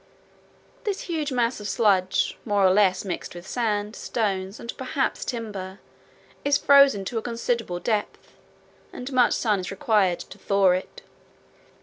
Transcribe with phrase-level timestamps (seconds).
[0.83, 5.79] This huge mass of sludge, more or less mixed with sand, stones, and perhaps timber,
[6.43, 8.33] is frozen to a considerable depth,
[8.91, 11.03] and much sun heat is required to thaw it.